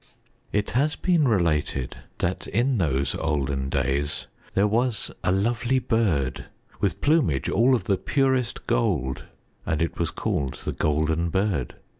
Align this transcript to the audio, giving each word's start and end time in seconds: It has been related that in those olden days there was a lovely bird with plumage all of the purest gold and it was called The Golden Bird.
It 0.51 0.71
has 0.71 0.95
been 0.95 1.27
related 1.27 1.97
that 2.17 2.47
in 2.47 2.79
those 2.79 3.13
olden 3.13 3.69
days 3.69 4.25
there 4.55 4.65
was 4.65 5.11
a 5.23 5.31
lovely 5.31 5.77
bird 5.77 6.45
with 6.79 7.01
plumage 7.01 7.47
all 7.47 7.75
of 7.75 7.83
the 7.83 7.97
purest 7.97 8.65
gold 8.65 9.25
and 9.63 9.79
it 9.79 9.99
was 9.99 10.09
called 10.09 10.55
The 10.55 10.71
Golden 10.73 11.29
Bird. 11.29 11.75